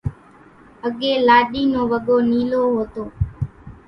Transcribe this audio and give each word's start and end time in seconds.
اڳيَ 0.85 1.11
لاڏِي 1.27 1.63
نو 1.71 1.81
وڳو 1.91 2.17
نيلو 2.29 2.61
هوتو۔ 2.75 3.03